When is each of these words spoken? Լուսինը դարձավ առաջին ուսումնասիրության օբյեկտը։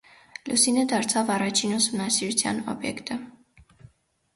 Լուսինը 0.49 0.85
դարձավ 0.93 1.29
առաջին 1.35 1.77
ուսումնասիրության 1.77 2.67
օբյեկտը։ 2.77 3.23